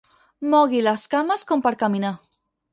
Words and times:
Mogui 0.53 0.81
les 0.87 1.05
cames 1.13 1.47
com 1.53 1.65
per 1.69 1.75
caminar. 1.87 2.15